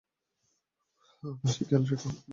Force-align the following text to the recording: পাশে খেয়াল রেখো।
পাশে 1.41 1.61
খেয়াল 1.67 1.83
রেখো। 1.89 2.09